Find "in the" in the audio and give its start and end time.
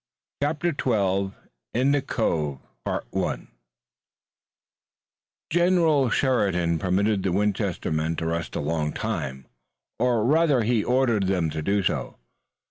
1.75-2.01